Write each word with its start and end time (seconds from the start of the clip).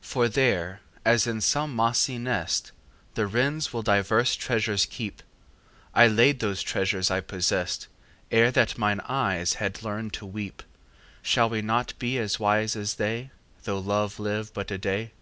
For 0.00 0.30
there, 0.30 0.80
as 1.04 1.26
in 1.26 1.42
some 1.42 1.76
mossy 1.76 2.16
nest 2.16 2.72
The 3.16 3.26
wrens 3.26 3.70
will 3.70 3.82
divers 3.82 4.34
treasures 4.34 4.86
keep, 4.86 5.22
I 5.92 6.06
laid 6.06 6.40
those 6.40 6.62
treasures 6.62 7.10
I 7.10 7.20
possessed 7.20 7.86
Ere 8.30 8.50
that 8.52 8.78
mine 8.78 9.00
eyes 9.00 9.56
had 9.60 9.82
learned 9.82 10.14
to 10.14 10.24
weep. 10.24 10.62
Shall 11.20 11.50
we 11.50 11.60
not 11.60 11.92
be 11.98 12.16
as 12.16 12.40
wise 12.40 12.76
as 12.76 12.94
they 12.94 13.30
Though 13.64 13.78
love 13.78 14.18
live 14.18 14.54
but 14.54 14.70
a 14.70 14.78
day? 14.78 15.12